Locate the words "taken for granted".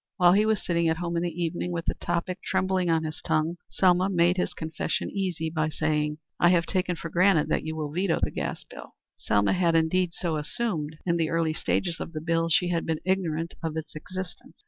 6.65-7.49